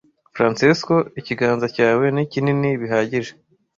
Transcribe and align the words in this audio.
Francesco, 0.35 0.93
ikiganza 1.19 1.65
cyawe 1.75 2.05
ni 2.15 2.23
kinini 2.31 2.69
bihagije 2.81 3.31